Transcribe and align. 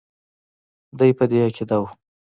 دی 0.97 1.09
په 1.17 1.23
دې 1.29 1.39
عقیده 1.47 1.77
وو. 1.81 1.87